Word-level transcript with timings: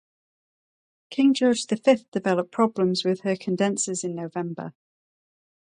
"King 1.11 1.35
George 1.35 1.67
the 1.67 1.77
Fifth" 1.77 2.09
developed 2.09 2.51
problems 2.51 3.05
with 3.05 3.19
her 3.19 3.35
condensers 3.35 4.03
in 4.03 4.15
November. 4.15 4.73